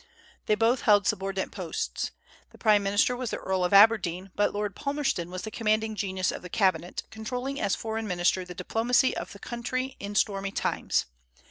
They 0.47 0.55
both 0.55 0.81
held 0.81 1.05
subordinate 1.05 1.51
posts. 1.51 2.09
The 2.49 2.57
prime 2.57 2.81
minister 2.81 3.15
was 3.15 3.29
the 3.29 3.37
Earl 3.37 3.63
of 3.63 3.71
Aberdeen; 3.71 4.31
but 4.33 4.51
Lord 4.51 4.75
Palmerston 4.75 5.29
was 5.29 5.43
the 5.43 5.51
commanding 5.51 5.93
genius 5.95 6.31
of 6.31 6.41
the 6.41 6.49
cabinet, 6.49 7.03
controlling 7.11 7.61
as 7.61 7.75
foreign 7.75 8.07
minister 8.07 8.43
the 8.43 8.55
diplomacy 8.55 9.15
of 9.15 9.31
the 9.31 9.37
country 9.37 9.97
in 9.99 10.15
stormy 10.15 10.49
times. 10.51 11.05